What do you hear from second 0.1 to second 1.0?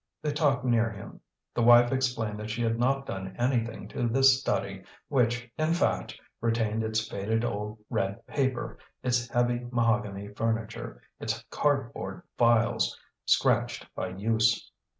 They talked near